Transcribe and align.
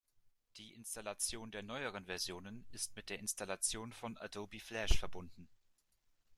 Die 0.57 0.73
Installation 0.73 1.51
der 1.51 1.61
neueren 1.61 2.07
Versionen 2.07 2.65
ist 2.71 2.95
mit 2.95 3.11
der 3.11 3.19
Installation 3.19 3.93
von 3.93 4.17
Adobe 4.17 4.59
Flash 4.59 4.97
verbunden. 4.97 5.47